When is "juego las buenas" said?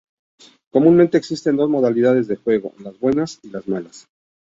2.35-3.37